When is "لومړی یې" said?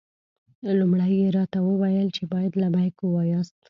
0.79-1.27